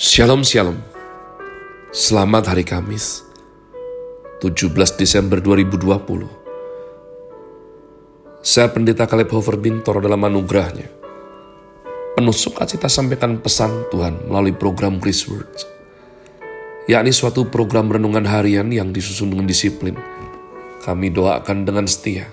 Shalom 0.00 0.40
Shalom. 0.40 0.80
Selamat 1.92 2.48
hari 2.48 2.64
Kamis 2.64 3.20
17 4.40 4.72
Desember 4.96 5.44
2020 5.44 6.24
Saya 8.40 8.72
Pendeta 8.72 9.04
Kaleb 9.04 9.28
Hofer 9.28 9.60
Bintor 9.60 10.00
dalam 10.00 10.24
anugerahnya. 10.24 10.88
Penuh 12.16 12.32
sukacita 12.32 12.88
sampaikan 12.88 13.44
pesan 13.44 13.92
Tuhan 13.92 14.24
melalui 14.24 14.56
program 14.56 14.96
Grace 14.96 15.28
Words 15.28 15.68
yakni 16.88 17.12
suatu 17.12 17.52
program 17.52 17.92
renungan 17.92 18.24
harian 18.24 18.72
yang 18.72 18.96
disusun 18.96 19.28
dengan 19.28 19.44
disiplin. 19.44 20.00
Kami 20.80 21.12
doakan 21.12 21.68
dengan 21.68 21.84
setia 21.84 22.24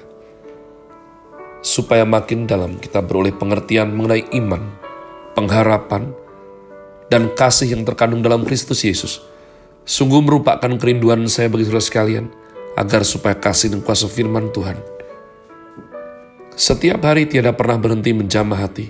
supaya 1.60 2.08
makin 2.08 2.48
dalam 2.48 2.80
kita 2.80 3.04
beroleh 3.04 3.36
pengertian 3.36 3.92
mengenai 3.92 4.24
iman, 4.40 4.72
pengharapan, 5.36 6.16
dan 7.08 7.32
kasih 7.34 7.76
yang 7.76 7.84
terkandung 7.88 8.20
dalam 8.24 8.44
Kristus 8.44 8.84
Yesus. 8.84 9.24
Sungguh 9.88 10.20
merupakan 10.20 10.72
kerinduan 10.76 11.24
saya 11.32 11.48
bagi 11.48 11.64
saudara 11.64 11.84
sekalian, 11.84 12.26
agar 12.76 13.08
supaya 13.08 13.36
kasih 13.40 13.72
dan 13.72 13.80
kuasa 13.82 14.06
firman 14.12 14.52
Tuhan 14.52 14.98
setiap 16.58 17.06
hari 17.06 17.30
tiada 17.30 17.54
pernah 17.54 17.78
berhenti 17.78 18.18
menjamah 18.18 18.58
hati, 18.58 18.90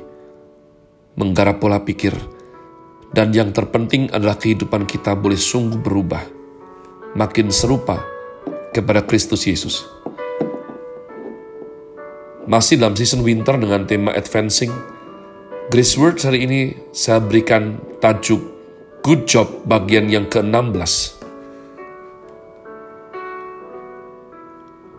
menggarap 1.19 1.59
pola 1.59 1.83
pikir, 1.83 2.15
dan 3.11 3.35
yang 3.35 3.51
terpenting 3.51 4.07
adalah 4.15 4.39
kehidupan 4.39 4.87
kita 4.87 5.19
boleh 5.19 5.35
sungguh 5.35 5.75
berubah, 5.75 6.23
makin 7.19 7.51
serupa 7.51 7.99
kepada 8.71 9.03
Kristus 9.03 9.43
Yesus. 9.43 9.83
Masih 12.47 12.79
dalam 12.79 12.95
season 12.95 13.19
winter 13.19 13.59
dengan 13.59 13.83
tema 13.83 14.15
Advancing, 14.15 14.71
Grace 15.67 15.99
Words 15.99 16.23
hari 16.23 16.47
ini 16.47 16.59
saya 16.95 17.19
berikan 17.19 17.75
tajuk 17.99 18.39
Good 19.03 19.27
Job 19.27 19.67
bagian 19.67 20.07
yang 20.07 20.23
ke-16. 20.31 21.19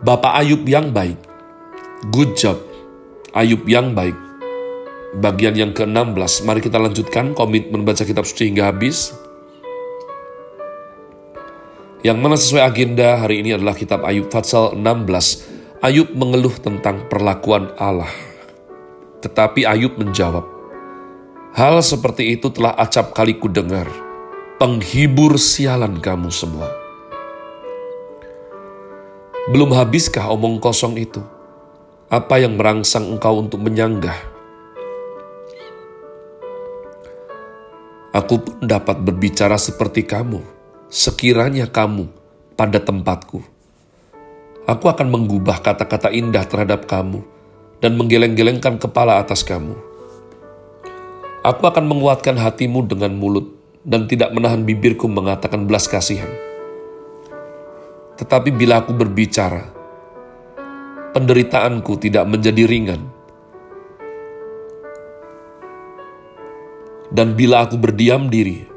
Bapak 0.05 0.45
Ayub 0.45 0.61
yang 0.69 0.93
baik. 0.93 1.17
Good 2.13 2.37
job. 2.37 2.61
Ayub 3.33 3.65
yang 3.65 3.97
baik. 3.97 4.13
Bagian 5.17 5.57
yang 5.57 5.73
ke-16. 5.73 6.45
Mari 6.45 6.61
kita 6.61 6.77
lanjutkan 6.77 7.33
komitmen 7.33 7.81
baca 7.81 8.05
kitab 8.05 8.29
suci 8.29 8.53
hingga 8.53 8.69
habis. 8.69 9.17
Yang 12.05 12.17
mana 12.21 12.37
sesuai 12.37 12.61
agenda 12.61 13.17
hari 13.17 13.41
ini 13.41 13.57
adalah 13.57 13.73
kitab 13.73 14.05
Ayub 14.05 14.29
Fatsal 14.29 14.77
16. 14.77 15.81
Ayub 15.81 16.13
mengeluh 16.13 16.53
tentang 16.61 17.09
perlakuan 17.09 17.73
Allah. 17.81 18.13
Tetapi 19.19 19.67
Ayub 19.67 19.99
menjawab, 19.99 20.58
Hal 21.49 21.81
seperti 21.81 22.37
itu 22.37 22.53
telah 22.53 22.77
acap 22.77 23.17
kali 23.17 23.33
ku 23.41 23.49
dengar. 23.49 23.89
Penghibur 24.61 25.33
sialan 25.41 25.97
kamu 25.97 26.29
semua. 26.29 26.69
Belum 29.49 29.73
habiskah 29.73 30.29
omong 30.29 30.61
kosong 30.61 31.01
itu? 31.01 31.25
Apa 32.05 32.37
yang 32.37 32.53
merangsang 32.53 33.01
engkau 33.09 33.41
untuk 33.41 33.65
menyanggah? 33.65 34.13
Aku 38.13 38.45
pun 38.45 38.61
dapat 38.61 39.01
berbicara 39.01 39.57
seperti 39.57 40.05
kamu, 40.05 40.45
sekiranya 40.85 41.65
kamu 41.65 42.13
pada 42.53 42.77
tempatku. 42.77 43.41
Aku 44.69 44.85
akan 44.85 45.09
menggubah 45.09 45.65
kata-kata 45.65 46.13
indah 46.13 46.45
terhadap 46.45 46.85
kamu 46.85 47.25
dan 47.81 47.97
menggeleng-gelengkan 47.97 48.77
kepala 48.77 49.17
atas 49.17 49.41
kamu 49.41 49.88
Aku 51.49 51.65
akan 51.65 51.89
menguatkan 51.89 52.37
hatimu 52.37 52.85
dengan 52.85 53.17
mulut 53.17 53.49
dan 53.81 54.05
tidak 54.05 54.29
menahan 54.37 54.61
bibirku 54.61 55.09
mengatakan 55.09 55.65
belas 55.65 55.89
kasihan. 55.89 56.29
Tetapi 58.21 58.53
bila 58.53 58.85
aku 58.85 58.93
berbicara, 58.93 59.65
penderitaanku 61.09 61.97
tidak 61.97 62.29
menjadi 62.29 62.69
ringan. 62.69 63.01
Dan 67.09 67.33
bila 67.33 67.65
aku 67.65 67.81
berdiam 67.81 68.29
diri, 68.29 68.69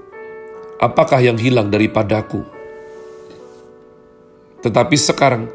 apakah 0.80 1.20
yang 1.20 1.36
hilang 1.36 1.68
daripadaku? 1.68 2.40
Tetapi 4.64 4.96
sekarang, 4.96 5.52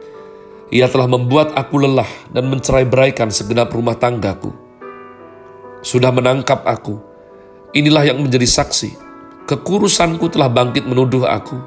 ia 0.69 0.85
telah 0.85 1.09
membuat 1.09 1.57
aku 1.57 1.81
lelah 1.81 2.11
dan 2.29 2.45
mencerai 2.45 2.85
beraikan 2.85 3.33
segenap 3.33 3.73
rumah 3.73 3.97
tanggaku 3.97 4.67
sudah 5.87 6.11
menangkap 6.11 6.67
aku. 6.67 7.06
Inilah 7.75 8.07
yang 8.07 8.23
menjadi 8.23 8.47
saksi. 8.47 8.95
Kekurusanku 9.43 10.31
telah 10.31 10.47
bangkit 10.47 10.87
menuduh 10.87 11.27
aku. 11.27 11.59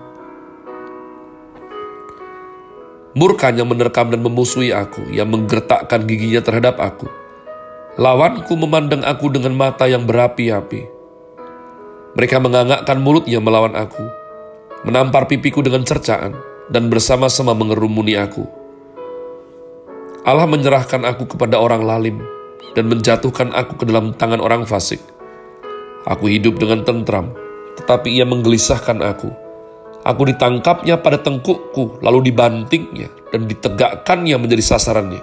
Murkanya 3.13 3.69
menerkam 3.69 4.09
dan 4.09 4.25
memusuhi 4.25 4.73
aku, 4.73 5.13
yang 5.13 5.29
menggertakkan 5.29 6.09
giginya 6.09 6.41
terhadap 6.41 6.81
aku. 6.81 7.05
Lawanku 8.01 8.55
memandang 8.57 9.05
aku 9.05 9.29
dengan 9.29 9.53
mata 9.53 9.85
yang 9.85 10.09
berapi-api. 10.09 10.89
Mereka 12.17 12.37
mengangakkan 12.41 12.97
mulutnya 12.97 13.43
melawan 13.43 13.77
aku, 13.77 14.09
menampar 14.89 15.29
pipiku 15.29 15.61
dengan 15.61 15.85
cercaan, 15.85 16.33
dan 16.73 16.89
bersama-sama 16.89 17.53
mengerumuni 17.53 18.17
aku. 18.17 18.49
Allah 20.25 20.49
menyerahkan 20.49 21.05
aku 21.05 21.37
kepada 21.37 21.61
orang 21.61 21.85
lalim, 21.85 22.25
dan 22.73 22.89
menjatuhkan 22.89 23.53
aku 23.53 23.85
ke 23.85 23.85
dalam 23.85 24.17
tangan 24.17 24.41
orang 24.41 24.65
fasik. 24.65 25.20
Aku 26.09 26.33
hidup 26.33 26.57
dengan 26.57 26.81
tentram, 26.85 27.37
tetapi 27.77 28.17
ia 28.17 28.25
menggelisahkan 28.25 29.01
aku. 29.05 29.29
Aku 30.01 30.23
ditangkapnya 30.25 30.97
pada 30.97 31.21
tengkukku, 31.21 32.01
lalu 32.01 32.33
dibantingnya 32.33 33.13
dan 33.29 33.45
ditegakkannya 33.45 34.37
menjadi 34.41 34.65
sasarannya. 34.65 35.23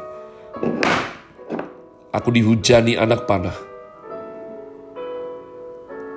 Aku 2.13 2.29
dihujani 2.29 2.93
anak 2.93 3.25
panah. 3.25 3.57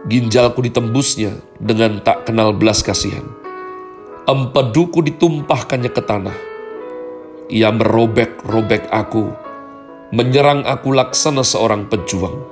Ginjalku 0.09 0.61
ditembusnya 0.65 1.41
dengan 1.57 2.01
tak 2.05 2.29
kenal 2.29 2.53
belas 2.53 2.85
kasihan. 2.85 3.25
Empeduku 4.29 5.01
ditumpahkannya 5.05 5.91
ke 5.93 6.03
tanah. 6.05 6.37
Ia 7.49 7.73
merobek-robek 7.73 8.89
aku 8.93 9.51
menyerang 10.11 10.67
aku 10.67 10.91
laksana 10.91 11.47
seorang 11.47 11.87
pejuang. 11.87 12.50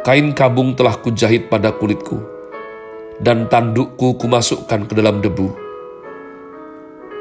Kain 0.00 0.32
kabung 0.32 0.72
telah 0.72 0.96
kujahit 0.96 1.52
pada 1.52 1.76
kulitku, 1.76 2.24
dan 3.20 3.52
tandukku 3.52 4.16
kumasukkan 4.16 4.88
ke 4.88 4.96
dalam 4.96 5.20
debu. 5.20 5.52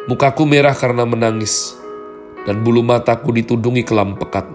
Mukaku 0.07 0.47
merah 0.47 0.71
karena 0.71 1.03
menangis, 1.03 1.75
dan 2.47 2.63
bulu 2.63 2.79
mataku 2.79 3.35
ditudungi 3.35 3.83
kelam 3.83 4.15
pekat. 4.15 4.47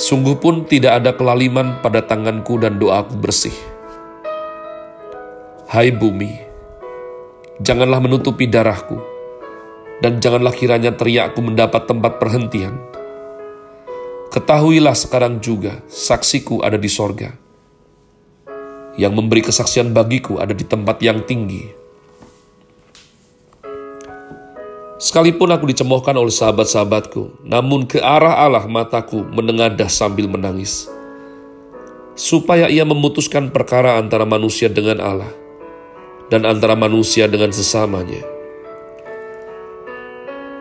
Sungguh 0.00 0.40
pun 0.40 0.64
tidak 0.64 1.04
ada 1.04 1.12
kelaliman 1.12 1.84
pada 1.84 2.00
tanganku 2.00 2.56
dan 2.56 2.80
doaku 2.80 3.20
bersih. 3.20 3.52
Hai 5.68 5.92
bumi, 5.92 6.32
janganlah 7.60 8.00
menutupi 8.00 8.48
darahku, 8.48 8.96
dan 10.00 10.16
janganlah 10.16 10.56
kiranya 10.56 10.96
teriakku 10.96 11.44
mendapat 11.44 11.84
tempat 11.84 12.16
perhentian. 12.16 12.87
Ketahuilah 14.28 14.92
sekarang 14.92 15.40
juga, 15.40 15.80
saksiku 15.88 16.60
ada 16.60 16.76
di 16.76 16.90
sorga. 16.92 17.32
Yang 19.00 19.12
memberi 19.16 19.40
kesaksian 19.40 19.96
bagiku 19.96 20.36
ada 20.36 20.52
di 20.52 20.68
tempat 20.68 21.00
yang 21.00 21.24
tinggi. 21.24 21.64
Sekalipun 24.98 25.48
aku 25.54 25.70
dicemoohkan 25.70 26.12
oleh 26.18 26.34
sahabat-sahabatku, 26.34 27.46
namun 27.46 27.86
ke 27.86 28.02
arah 28.02 28.42
Allah 28.44 28.66
mataku 28.66 29.22
menengadah 29.22 29.86
sambil 29.86 30.26
menangis. 30.26 30.90
Supaya 32.18 32.66
ia 32.66 32.82
memutuskan 32.82 33.48
perkara 33.54 33.96
antara 33.96 34.26
manusia 34.26 34.66
dengan 34.66 34.98
Allah, 34.98 35.32
dan 36.28 36.44
antara 36.44 36.74
manusia 36.74 37.30
dengan 37.30 37.54
sesamanya 37.54 38.38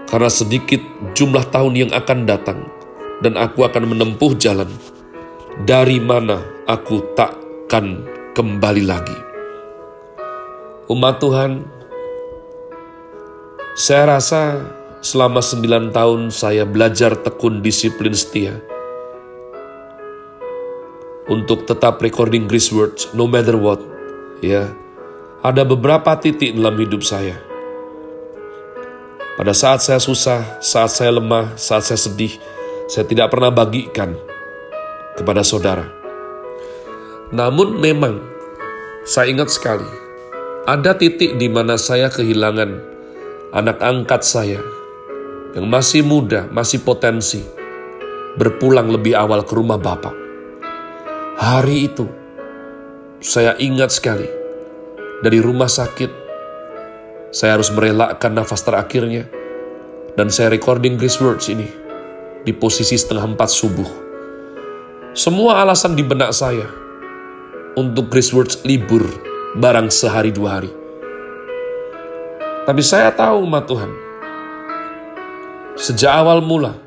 karena 0.07 0.31
sedikit 0.31 0.79
jumlah 1.13 1.51
tahun 1.51 1.73
yang 1.75 1.91
akan 1.91 2.23
datang, 2.23 2.63
dan 3.21 3.37
aku 3.37 3.65
akan 3.65 3.95
menempuh 3.95 4.37
jalan 4.37 4.69
dari 5.65 5.97
mana 5.97 6.41
aku 6.69 7.01
takkan 7.17 8.05
kembali 8.37 8.83
lagi. 8.85 9.17
Umat 10.87 11.19
Tuhan, 11.19 11.65
saya 13.73 14.17
rasa 14.17 14.63
selama 15.01 15.41
sembilan 15.41 15.91
tahun 15.91 16.29
saya 16.29 16.63
belajar 16.63 17.17
tekun 17.17 17.59
disiplin 17.59 18.13
setia 18.13 18.55
untuk 21.27 21.67
tetap 21.67 21.99
recording 21.99 22.47
Grace 22.47 22.71
Words 22.71 23.11
no 23.17 23.27
matter 23.27 23.57
what. 23.59 23.81
Ya, 24.39 24.69
ada 25.41 25.65
beberapa 25.65 26.13
titik 26.21 26.53
dalam 26.53 26.77
hidup 26.77 27.01
saya 27.01 27.47
pada 29.37 29.53
saat 29.53 29.85
saya 29.85 30.01
susah, 30.01 30.57
saat 30.65 30.89
saya 30.89 31.13
lemah, 31.13 31.53
saat 31.61 31.85
saya 31.85 32.01
sedih, 32.01 32.41
saya 32.87 33.03
tidak 33.03 33.29
pernah 33.35 33.51
bagikan 33.51 34.15
kepada 35.19 35.43
saudara. 35.43 35.83
Namun 37.35 37.75
memang 37.83 38.23
saya 39.03 39.27
ingat 39.27 39.51
sekali 39.51 39.87
ada 40.63 40.95
titik 40.95 41.35
di 41.35 41.51
mana 41.51 41.75
saya 41.75 42.07
kehilangan 42.07 42.71
anak 43.51 43.77
angkat 43.83 44.23
saya 44.23 44.63
yang 45.51 45.67
masih 45.67 46.07
muda, 46.07 46.47
masih 46.47 46.83
potensi 46.83 47.43
berpulang 48.39 48.87
lebih 48.87 49.15
awal 49.19 49.43
ke 49.43 49.51
rumah 49.51 49.75
Bapak. 49.75 50.15
Hari 51.37 51.77
itu 51.83 52.07
saya 53.19 53.59
ingat 53.59 53.91
sekali 53.91 54.27
dari 55.19 55.41
rumah 55.41 55.67
sakit 55.67 56.27
saya 57.33 57.59
harus 57.59 57.73
merelakan 57.73 58.31
nafas 58.37 58.63
terakhirnya 58.63 59.27
dan 60.15 60.31
saya 60.31 60.53
recording 60.53 60.95
Grace 60.95 61.19
Words 61.19 61.49
ini 61.49 61.86
di 62.47 62.55
posisi 62.55 62.95
setengah 62.95 63.35
empat 63.35 63.49
subuh. 63.51 63.89
Semua 65.11 65.59
alasan 65.59 65.99
di 65.99 66.07
benak 66.07 66.31
saya 66.31 66.63
untuk 67.75 68.07
Grace 68.07 68.31
Words 68.31 68.63
libur 68.63 69.03
barang 69.59 69.91
sehari 69.91 70.31
dua 70.31 70.55
hari. 70.55 70.71
Tapi 72.63 72.79
saya 72.79 73.11
tahu 73.11 73.43
umat 73.43 73.67
Tuhan, 73.67 73.91
sejak 75.75 76.11
awal 76.23 76.39
mula, 76.39 76.79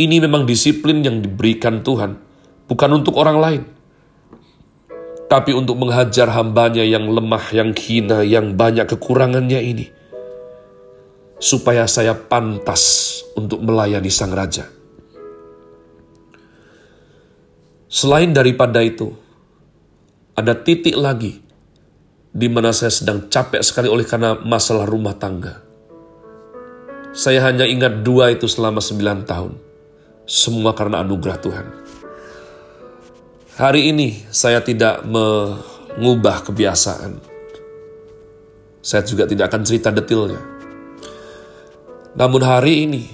ini 0.00 0.16
memang 0.20 0.48
disiplin 0.48 1.04
yang 1.04 1.20
diberikan 1.20 1.84
Tuhan, 1.84 2.16
bukan 2.64 2.90
untuk 2.96 3.20
orang 3.20 3.36
lain. 3.40 3.62
Tapi 5.26 5.50
untuk 5.56 5.80
menghajar 5.80 6.30
hambanya 6.30 6.86
yang 6.86 7.10
lemah, 7.10 7.50
yang 7.50 7.74
hina, 7.74 8.22
yang 8.22 8.54
banyak 8.54 8.86
kekurangannya 8.86 9.58
ini. 9.58 9.86
Supaya 11.42 11.88
saya 11.90 12.14
pantas 12.14 13.18
untuk 13.34 13.58
melayani 13.58 14.06
Sang 14.06 14.30
Raja. 14.30 14.75
Selain 17.86 18.34
daripada 18.34 18.82
itu, 18.82 19.14
ada 20.34 20.58
titik 20.58 20.98
lagi 20.98 21.38
di 22.34 22.50
mana 22.50 22.74
saya 22.74 22.90
sedang 22.90 23.30
capek 23.30 23.62
sekali 23.62 23.88
oleh 23.88 24.02
karena 24.02 24.36
masalah 24.42 24.84
rumah 24.84 25.14
tangga. 25.14 25.62
Saya 27.16 27.46
hanya 27.48 27.64
ingat 27.64 28.04
dua 28.04 28.34
itu 28.34 28.44
selama 28.44 28.82
sembilan 28.82 29.24
tahun. 29.24 29.52
Semua 30.26 30.74
karena 30.76 31.00
anugerah 31.00 31.38
Tuhan. 31.40 31.66
Hari 33.56 33.88
ini 33.88 34.28
saya 34.28 34.60
tidak 34.60 35.06
mengubah 35.08 36.44
kebiasaan. 36.44 37.16
Saya 38.84 39.00
juga 39.06 39.24
tidak 39.24 39.48
akan 39.48 39.62
cerita 39.64 39.88
detailnya. 39.88 40.42
Namun 42.18 42.42
hari 42.44 42.84
ini, 42.84 43.08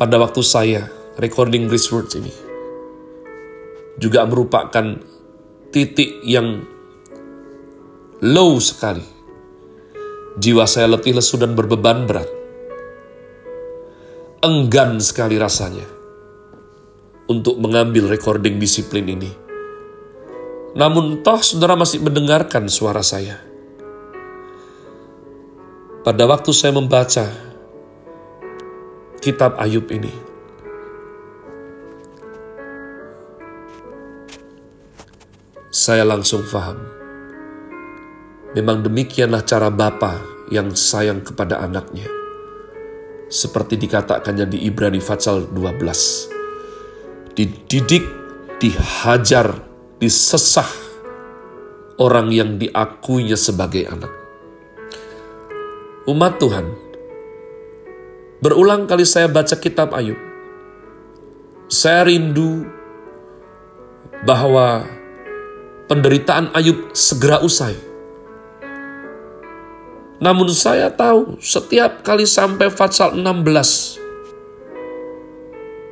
pada 0.00 0.16
waktu 0.16 0.40
saya 0.40 0.88
recording 1.20 1.68
Words 1.68 2.16
ini, 2.16 2.51
juga 3.96 4.24
merupakan 4.24 4.96
titik 5.72 6.24
yang 6.24 6.64
low 8.22 8.60
sekali. 8.62 9.04
Jiwa 10.32 10.64
saya 10.64 10.88
letih 10.88 11.12
lesu 11.12 11.36
dan 11.36 11.52
berbeban 11.52 12.08
berat. 12.08 12.28
Enggan 14.42 14.98
sekali 14.98 15.36
rasanya 15.36 15.84
untuk 17.28 17.60
mengambil 17.60 18.08
recording 18.08 18.56
disiplin 18.56 19.06
ini. 19.06 19.30
Namun 20.72 21.20
toh 21.20 21.40
saudara 21.44 21.76
masih 21.76 22.00
mendengarkan 22.00 22.64
suara 22.72 23.04
saya. 23.04 23.36
Pada 26.02 26.24
waktu 26.26 26.50
saya 26.50 26.74
membaca 26.74 27.28
kitab 29.22 29.54
Ayub 29.60 29.86
ini, 29.92 30.10
saya 35.82 36.06
langsung 36.06 36.46
paham. 36.46 36.78
Memang 38.54 38.86
demikianlah 38.86 39.42
cara 39.42 39.66
Bapa 39.66 40.22
yang 40.46 40.78
sayang 40.78 41.26
kepada 41.26 41.58
anaknya. 41.58 42.06
Seperti 43.26 43.74
dikatakannya 43.82 44.46
di 44.46 44.62
Ibrani 44.70 45.02
Fatsal 45.02 45.50
12. 45.50 47.34
Dididik, 47.34 48.06
dihajar, 48.62 49.58
disesah 49.98 50.70
orang 51.98 52.30
yang 52.30 52.62
diakuinya 52.62 53.34
sebagai 53.34 53.82
anak. 53.90 54.12
Umat 56.06 56.38
Tuhan, 56.38 56.66
berulang 58.38 58.86
kali 58.86 59.02
saya 59.02 59.26
baca 59.26 59.58
kitab 59.58 59.90
Ayub. 59.98 60.20
Saya 61.66 62.06
rindu 62.06 62.68
bahwa 64.22 65.01
penderitaan 65.92 66.56
Ayub 66.56 66.96
segera 66.96 67.44
usai. 67.44 67.76
Namun 70.24 70.48
saya 70.48 70.88
tahu 70.88 71.36
setiap 71.36 72.00
kali 72.00 72.24
sampai 72.24 72.72
Fatsal 72.72 73.12
16, 73.12 74.00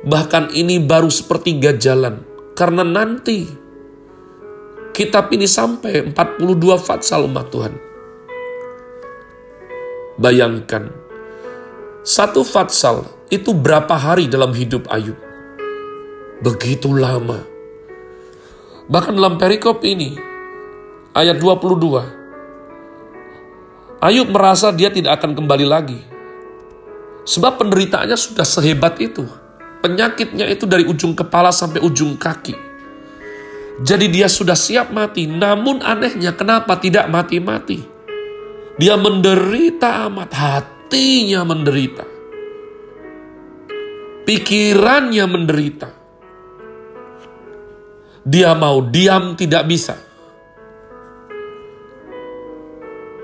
bahkan 0.09 0.49
ini 0.57 0.81
baru 0.81 1.13
sepertiga 1.13 1.77
jalan. 1.77 2.25
Karena 2.57 2.81
nanti 2.81 3.45
kitab 4.89 5.29
ini 5.29 5.45
sampai 5.45 6.09
42 6.09 6.81
Fatsal 6.81 7.29
umat 7.29 7.53
Tuhan. 7.53 7.77
Bayangkan, 10.17 10.89
satu 12.01 12.41
Fatsal 12.41 13.05
itu 13.29 13.53
berapa 13.53 13.93
hari 13.93 14.25
dalam 14.25 14.49
hidup 14.57 14.89
Ayub? 14.89 15.19
Begitu 16.41 16.89
lama. 16.89 17.50
Bahkan 18.91 19.15
dalam 19.15 19.39
perikop 19.39 19.87
ini, 19.87 20.19
ayat 21.15 21.39
22, 21.39 24.03
Ayub 24.03 24.27
merasa 24.27 24.67
dia 24.75 24.91
tidak 24.91 25.23
akan 25.23 25.31
kembali 25.31 25.63
lagi. 25.63 25.95
Sebab 27.23 27.55
penderitaannya 27.55 28.19
sudah 28.19 28.43
sehebat 28.43 28.99
itu. 28.99 29.23
Penyakitnya 29.79 30.43
itu 30.51 30.67
dari 30.67 30.83
ujung 30.83 31.15
kepala 31.15 31.55
sampai 31.55 31.79
ujung 31.79 32.19
kaki. 32.19 32.51
Jadi 33.79 34.11
dia 34.11 34.27
sudah 34.27 34.59
siap 34.59 34.91
mati, 34.91 35.23
namun 35.23 35.79
anehnya 35.79 36.35
kenapa 36.35 36.75
tidak 36.75 37.07
mati-mati? 37.07 37.79
Dia 38.75 38.99
menderita 38.99 40.11
amat, 40.11 40.35
hatinya 40.35 41.47
menderita. 41.47 42.03
Pikirannya 44.27 45.25
menderita 45.31 46.00
dia 48.21 48.53
mau 48.53 48.85
diam 48.85 49.33
tidak 49.33 49.65
bisa. 49.65 49.97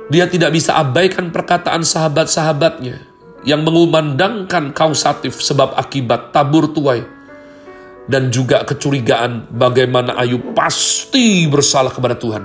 Dia 0.08 0.26
tidak 0.32 0.56
bisa 0.56 0.80
abaikan 0.80 1.36
perkataan 1.36 1.84
sahabat-sahabatnya 1.84 3.04
yang 3.44 3.62
mengumandangkan 3.68 4.72
kausatif 4.72 5.44
sebab 5.44 5.76
akibat 5.76 6.32
tabur 6.32 6.72
tuai 6.72 7.04
dan 8.08 8.32
juga 8.32 8.64
kecurigaan 8.64 9.52
bagaimana 9.52 10.16
Ayub 10.16 10.56
pasti 10.56 11.44
bersalah 11.52 11.92
kepada 11.92 12.16
Tuhan. 12.16 12.44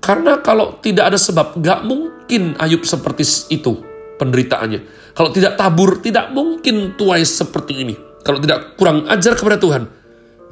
Karena 0.00 0.40
kalau 0.40 0.80
tidak 0.80 1.12
ada 1.12 1.18
sebab, 1.20 1.60
gak 1.60 1.84
mungkin 1.84 2.56
Ayub 2.60 2.84
seperti 2.84 3.24
itu 3.52 3.80
penderitaannya. 4.20 5.12
Kalau 5.16 5.32
tidak 5.32 5.56
tabur, 5.56 6.00
tidak 6.04 6.32
mungkin 6.32 6.96
tuai 6.96 7.24
seperti 7.24 7.72
ini. 7.84 7.94
Kalau 8.20 8.36
tidak 8.36 8.76
kurang 8.76 9.08
ajar 9.08 9.32
kepada 9.32 9.56
Tuhan, 9.56 9.99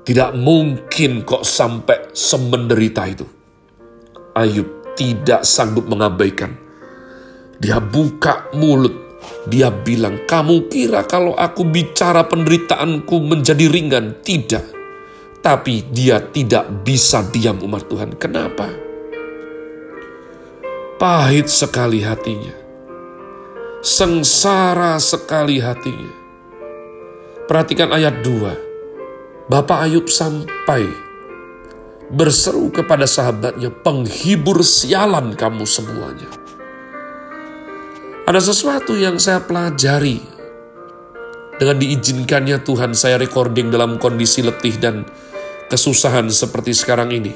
tidak 0.09 0.33
mungkin 0.41 1.21
kok 1.21 1.45
sampai 1.45 2.17
semenderita 2.17 3.05
itu. 3.05 3.29
Ayub 4.33 4.97
tidak 4.97 5.45
sanggup 5.45 5.85
mengabaikan. 5.85 6.57
Dia 7.61 7.77
buka 7.77 8.49
mulut. 8.57 9.21
Dia 9.45 9.69
bilang, 9.69 10.25
kamu 10.25 10.73
kira 10.73 11.05
kalau 11.05 11.37
aku 11.37 11.69
bicara 11.69 12.25
penderitaanku 12.25 13.21
menjadi 13.21 13.69
ringan? 13.69 14.25
Tidak. 14.25 14.65
Tapi 15.45 15.93
dia 15.93 16.25
tidak 16.25 16.89
bisa 16.89 17.21
diam 17.29 17.61
umat 17.61 17.85
Tuhan. 17.93 18.17
Kenapa? 18.17 18.65
Pahit 20.97 21.53
sekali 21.53 22.01
hatinya. 22.01 22.57
Sengsara 23.85 24.97
sekali 24.97 25.61
hatinya. 25.61 26.17
Perhatikan 27.45 27.93
ayat 27.93 28.25
2 28.25 28.68
Bapak 29.49 29.89
Ayub 29.89 30.13
sampai 30.13 30.85
berseru 32.13 32.69
kepada 32.69 33.09
sahabatnya, 33.09 33.73
penghibur 33.73 34.61
sialan 34.61 35.33
kamu 35.33 35.65
semuanya. 35.65 36.29
Ada 38.29 38.53
sesuatu 38.53 38.93
yang 38.93 39.17
saya 39.17 39.41
pelajari 39.41 40.21
dengan 41.57 41.81
diizinkannya 41.81 42.61
Tuhan 42.61 42.93
saya 42.93 43.17
recording 43.17 43.73
dalam 43.73 43.97
kondisi 43.97 44.45
letih 44.45 44.77
dan 44.77 45.09
kesusahan 45.73 46.29
seperti 46.29 46.77
sekarang 46.77 47.09
ini. 47.17 47.33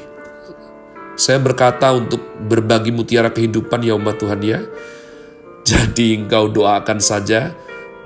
Saya 1.17 1.41
berkata 1.41 1.97
untuk 1.97 2.21
berbagi 2.45 2.93
mutiara 2.93 3.33
kehidupan 3.33 3.89
ya 3.89 3.97
umat 3.97 4.21
Tuhan 4.21 4.41
ya. 4.45 4.61
Jadi 5.65 6.21
engkau 6.21 6.53
doakan 6.53 7.01
saja 7.01 7.57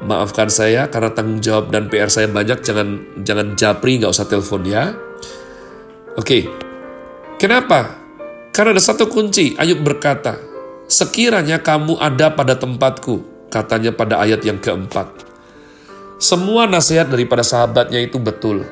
Maafkan 0.04 0.52
saya 0.52 0.92
karena 0.92 1.14
tanggung 1.16 1.40
jawab 1.40 1.72
dan 1.72 1.88
PR 1.88 2.12
saya 2.12 2.28
banyak. 2.28 2.60
Jangan 2.60 2.88
jangan 3.24 3.56
japri, 3.56 3.96
nggak 3.96 4.12
usah 4.12 4.28
telepon 4.28 4.62
ya. 4.68 4.92
Oke, 6.16 6.48
Kenapa? 7.36 8.00
Karena 8.48 8.72
ada 8.72 8.80
satu 8.80 9.12
kunci, 9.12 9.52
Ayub 9.60 9.84
berkata, 9.84 10.40
Sekiranya 10.88 11.60
kamu 11.60 12.00
ada 12.00 12.32
pada 12.32 12.56
tempatku, 12.56 13.20
katanya 13.52 13.92
pada 13.92 14.24
ayat 14.24 14.40
yang 14.40 14.56
keempat. 14.56 15.12
Semua 16.16 16.64
nasihat 16.64 17.12
daripada 17.12 17.44
sahabatnya 17.44 18.00
itu 18.00 18.16
betul. 18.16 18.64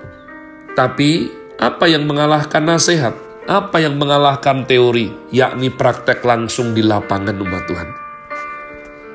Tapi, 0.73 1.29
apa 1.61 1.85
yang 1.85 2.09
mengalahkan 2.09 2.65
nasihat? 2.65 3.13
Apa 3.45 3.85
yang 3.85 4.01
mengalahkan 4.01 4.65
teori, 4.65 5.13
yakni 5.29 5.69
praktek 5.69 6.25
langsung 6.25 6.73
di 6.73 6.81
lapangan 6.81 7.37
umat 7.37 7.69
Tuhan? 7.69 8.04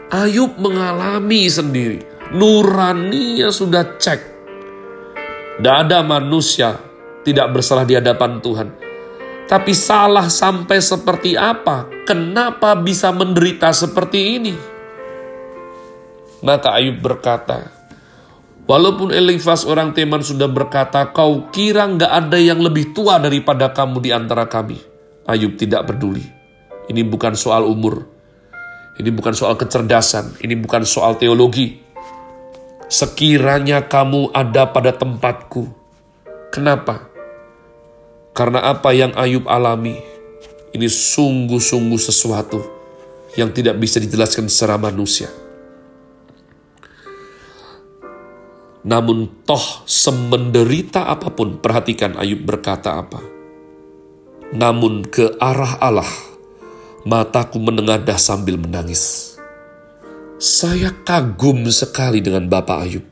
Ayub 0.09 0.57
mengalami 0.57 1.45
sendiri, 1.45 2.01
nuraninya 2.33 3.53
sudah 3.53 3.97
cek. 4.01 4.21
Tidak 5.59 5.75
ada 5.85 6.01
manusia 6.01 6.79
tidak 7.21 7.51
bersalah 7.51 7.83
di 7.83 7.93
hadapan 7.99 8.39
Tuhan 8.39 8.89
tapi 9.49 9.73
salah 9.73 10.29
sampai 10.29 10.77
seperti 10.77 11.33
apa? 11.33 11.89
Kenapa 12.05 12.77
bisa 12.77 13.09
menderita 13.09 13.73
seperti 13.73 14.37
ini? 14.37 14.53
Maka 16.45 16.77
Ayub 16.77 17.01
berkata, 17.01 17.73
Walaupun 18.69 19.09
Elifas 19.09 19.65
orang 19.65 19.97
Teman 19.97 20.21
sudah 20.21 20.45
berkata, 20.45 21.09
kau 21.09 21.49
kira 21.49 21.89
nggak 21.89 22.13
ada 22.13 22.37
yang 22.37 22.61
lebih 22.61 22.93
tua 22.93 23.17
daripada 23.17 23.73
kamu 23.73 23.97
di 23.97 24.13
antara 24.13 24.45
kami. 24.45 24.77
Ayub 25.25 25.57
tidak 25.57 25.89
peduli. 25.89 26.21
Ini 26.85 27.01
bukan 27.01 27.33
soal 27.33 27.65
umur. 27.65 28.05
Ini 28.99 29.09
bukan 29.15 29.31
soal 29.31 29.55
kecerdasan. 29.55 30.43
Ini 30.43 30.59
bukan 30.59 30.83
soal 30.83 31.15
teologi. 31.15 31.79
Sekiranya 32.91 33.87
kamu 33.87 34.35
ada 34.35 34.67
pada 34.67 34.91
tempatku. 34.91 35.71
Kenapa? 36.51 37.07
Karena 38.35 38.67
apa 38.67 38.91
yang 38.91 39.15
Ayub 39.15 39.47
alami, 39.47 39.95
ini 40.75 40.87
sungguh-sungguh 40.87 42.01
sesuatu 42.01 42.59
yang 43.39 43.55
tidak 43.55 43.79
bisa 43.79 44.03
dijelaskan 44.03 44.51
secara 44.51 44.75
manusia. 44.75 45.31
Namun 48.83 49.43
toh 49.43 49.83
semenderita 49.85 51.07
apa 51.07 51.31
pun, 51.31 51.59
perhatikan 51.59 52.15
Ayub 52.17 52.41
berkata 52.41 52.99
apa. 52.99 53.21
Namun 54.55 55.05
ke 55.05 55.37
arah 55.37 55.77
Allah, 55.77 56.09
mataku 57.07 57.59
menengadah 57.61 58.19
sambil 58.19 58.59
menangis. 58.59 59.35
Saya 60.39 60.95
kagum 61.03 61.67
sekali 61.67 62.23
dengan 62.23 62.47
Bapak 62.47 62.79
Ayub. 62.79 63.05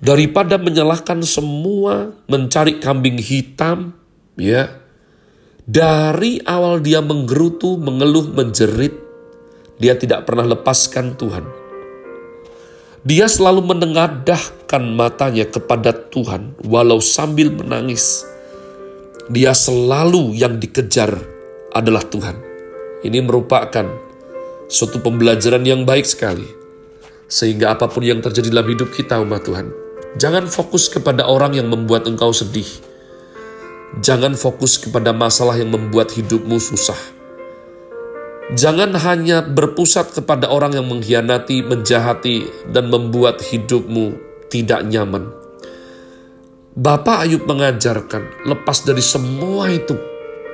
Daripada 0.00 0.56
menyalahkan 0.56 1.20
semua 1.28 2.16
mencari 2.24 2.80
kambing 2.80 3.20
hitam 3.20 3.92
ya 4.40 4.80
dari 5.68 6.40
awal 6.40 6.80
dia 6.80 7.04
menggerutu 7.04 7.76
mengeluh 7.76 8.32
menjerit 8.32 8.96
dia 9.76 9.92
tidak 10.00 10.24
pernah 10.24 10.48
lepaskan 10.48 11.20
Tuhan. 11.20 11.44
Dia 13.04 13.28
selalu 13.28 13.76
menengadahkan 13.76 14.82
matanya 14.96 15.44
kepada 15.48 15.92
Tuhan 15.92 16.56
walau 16.64 17.00
sambil 17.04 17.52
menangis 17.52 18.24
dia 19.30 19.54
selalu 19.54 20.34
yang 20.34 20.58
dikejar 20.58 21.14
adalah 21.70 22.02
Tuhan 22.02 22.36
ini 23.06 23.22
merupakan 23.22 23.86
suatu 24.66 24.98
pembelajaran 24.98 25.62
yang 25.62 25.86
baik 25.86 26.04
sekali 26.04 26.46
sehingga 27.30 27.78
apa 27.78 27.86
pun 27.86 28.02
yang 28.02 28.18
terjadi 28.18 28.50
dalam 28.50 28.68
hidup 28.74 28.90
kita 28.90 29.22
umat 29.22 29.46
Tuhan 29.46 29.80
Jangan 30.18 30.50
fokus 30.50 30.90
kepada 30.90 31.22
orang 31.30 31.54
yang 31.54 31.70
membuat 31.70 32.10
engkau 32.10 32.34
sedih. 32.34 32.66
Jangan 34.02 34.34
fokus 34.34 34.74
kepada 34.74 35.14
masalah 35.14 35.54
yang 35.54 35.70
membuat 35.70 36.10
hidupmu 36.10 36.58
susah. 36.58 36.98
Jangan 38.58 38.98
hanya 38.98 39.46
berpusat 39.46 40.10
kepada 40.10 40.50
orang 40.50 40.74
yang 40.74 40.90
mengkhianati, 40.90 41.62
menjahati, 41.62 42.66
dan 42.74 42.90
membuat 42.90 43.38
hidupmu 43.38 44.18
tidak 44.50 44.82
nyaman. 44.90 45.30
Bapak 46.70 47.26
Ayub 47.26 47.50
mengajarkan, 47.50 48.46
lepas 48.46 48.86
dari 48.86 49.02
semua 49.02 49.66
itu, 49.74 49.98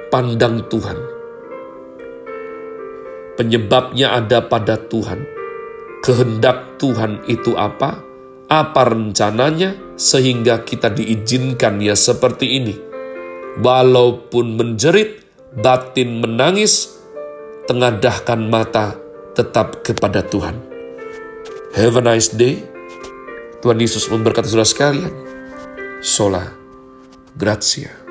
pandang 0.09 0.65
Tuhan. 0.73 0.97
Penyebabnya 3.37 4.17
ada 4.17 4.41
pada 4.41 4.81
Tuhan. 4.81 5.29
Kehendak 6.01 6.81
Tuhan 6.81 7.21
itu 7.29 7.53
apa? 7.59 8.07
apa 8.47 8.95
rencananya 8.95 9.99
sehingga 9.99 10.63
kita 10.63 10.95
diizinkan 10.95 11.83
ya 11.83 11.99
seperti 11.99 12.63
ini. 12.63 12.75
Walaupun 13.59 14.55
menjerit, 14.55 15.25
batin 15.57 16.23
menangis, 16.23 17.01
tengadahkan 17.67 18.47
mata 18.47 18.95
tetap 19.35 19.83
kepada 19.83 20.23
Tuhan. 20.23 20.63
Have 21.75 21.99
a 21.99 22.03
nice 22.05 22.31
day. 22.31 22.63
Tuhan 23.65 23.83
Yesus 23.83 24.07
memberkati 24.13 24.47
saudara 24.47 24.69
sekalian. 24.69 25.26
Sola. 26.07 26.57
Grazie. 27.35 28.06